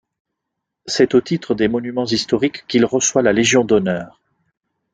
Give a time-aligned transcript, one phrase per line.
[0.87, 4.19] C'est au titre des monuments historiques qu'il reçoit la Légion d'honneur.